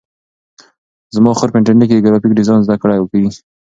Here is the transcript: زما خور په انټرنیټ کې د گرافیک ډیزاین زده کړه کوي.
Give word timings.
زما 1.15 1.31
خور 1.37 1.49
په 1.51 1.57
انټرنیټ 1.59 1.87
کې 1.89 1.95
د 1.97 2.03
گرافیک 2.05 2.31
ډیزاین 2.39 2.59
زده 2.65 2.75
کړه 2.81 2.95
کوي. 3.11 3.29